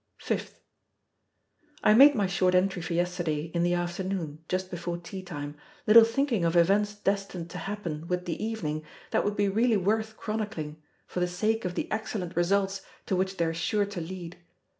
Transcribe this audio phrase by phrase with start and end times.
[0.19, 0.55] 5th.
[1.83, 6.03] I made my short entry for yesterday in the afternoon just before tea time, little
[6.03, 10.81] thinking of events destined to happen with the evening that would be really worth chronicling,
[11.05, 14.37] for the sake of the excellent results to which they are sure to lead.